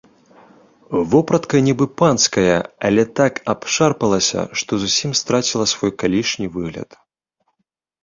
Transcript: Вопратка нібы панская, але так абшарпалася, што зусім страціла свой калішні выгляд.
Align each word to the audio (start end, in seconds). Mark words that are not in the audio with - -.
Вопратка 1.11 1.55
нібы 1.67 1.85
панская, 2.03 2.57
але 2.91 3.03
так 3.21 3.33
абшарпалася, 3.55 4.39
што 4.63 4.71
зусім 4.87 5.11
страціла 5.23 5.65
свой 5.77 5.91
калішні 6.03 6.53
выгляд. 6.61 7.03